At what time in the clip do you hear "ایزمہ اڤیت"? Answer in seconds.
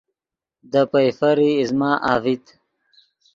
1.59-2.45